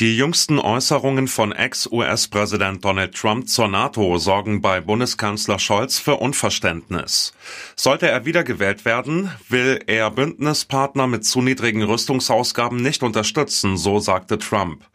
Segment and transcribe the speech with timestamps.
[0.00, 7.34] Die jüngsten Äußerungen von Ex-US-Präsident Donald Trump zur NATO sorgen bei Bundeskanzler Scholz für Unverständnis.
[7.76, 14.38] Sollte er wiedergewählt werden, will er Bündnispartner mit zu niedrigen Rüstungsausgaben nicht unterstützen, so sagte
[14.38, 14.86] Trump.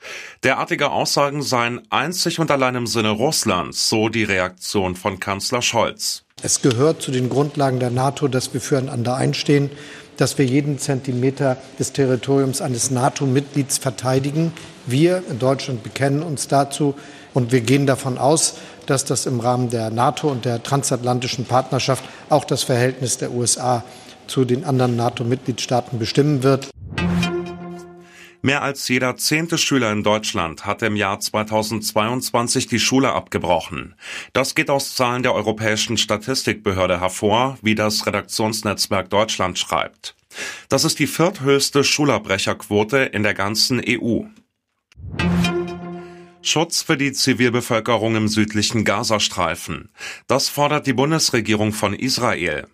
[0.43, 6.23] Derartige Aussagen seien einzig und allein im Sinne Russlands, so die Reaktion von Kanzler Scholz.
[6.41, 9.69] Es gehört zu den Grundlagen der NATO, dass wir füreinander einstehen,
[10.17, 14.53] dass wir jeden Zentimeter des Territoriums eines NATO-Mitglieds verteidigen.
[14.85, 16.95] Wir in Deutschland bekennen uns dazu
[17.33, 22.03] und wir gehen davon aus, dass das im Rahmen der NATO und der transatlantischen Partnerschaft
[22.29, 23.83] auch das Verhältnis der USA
[24.27, 26.69] zu den anderen NATO-Mitgliedstaaten bestimmen wird.
[28.45, 33.95] Mehr als jeder zehnte Schüler in Deutschland hat im Jahr 2022 die Schule abgebrochen.
[34.33, 40.15] Das geht aus Zahlen der Europäischen Statistikbehörde hervor, wie das Redaktionsnetzwerk Deutschland schreibt.
[40.69, 44.25] Das ist die vierthöchste Schulabbrecherquote in der ganzen EU.
[46.43, 49.89] Schutz für die Zivilbevölkerung im südlichen Gazastreifen.
[50.27, 52.67] Das fordert die Bundesregierung von Israel.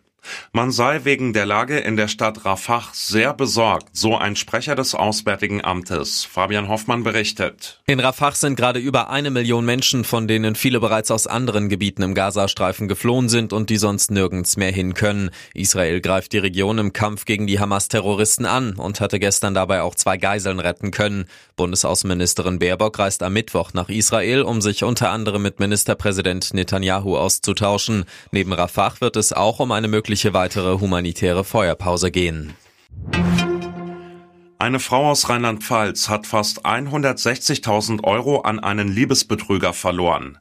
[0.53, 4.93] Man sei wegen der Lage in der Stadt Rafah sehr besorgt, so ein Sprecher des
[4.93, 6.25] Auswärtigen Amtes.
[6.25, 7.79] Fabian Hoffmann berichtet.
[7.87, 12.03] In Rafah sind gerade über eine Million Menschen, von denen viele bereits aus anderen Gebieten
[12.03, 15.31] im Gazastreifen geflohen sind und die sonst nirgends mehr hin können.
[15.53, 19.95] Israel greift die Region im Kampf gegen die Hamas-Terroristen an und hatte gestern dabei auch
[19.95, 21.25] zwei Geiseln retten können.
[21.55, 28.05] Bundesaußenministerin Baerbock reist am Mittwoch nach Israel, um sich unter anderem mit Ministerpräsident Netanyahu auszutauschen.
[28.31, 32.53] Neben Rafah wird es auch um eine mögliche mögliche weitere humanitäre Feuerpause gehen.
[34.59, 40.37] Eine Frau aus Rheinland-Pfalz hat fast 160.000 Euro an einen Liebesbetrüger verloren.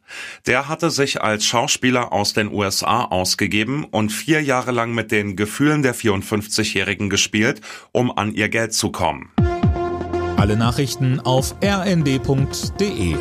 [0.48, 5.36] Der hatte sich als Schauspieler aus den USA ausgegeben und vier Jahre lang mit den
[5.36, 7.60] Gefühlen der 54-Jährigen gespielt,
[7.92, 9.30] um an ihr Geld zu kommen.
[10.36, 13.14] Alle Nachrichten auf rnd.de